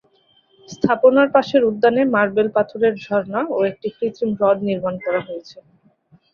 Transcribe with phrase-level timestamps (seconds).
[0.69, 5.57] স্থাপনার পাশের উদ্যানে মার্বেল পাথরের ঝরনা ও একটি কৃত্রিম হ্রদ নির্মাণ করা হয়েছে।